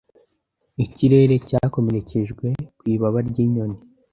Ikirere 0.85 1.35
cyakomerekejwe 1.47 2.47
ku 2.77 2.83
ibaba 2.93 3.19
ryinyoni 3.29 3.77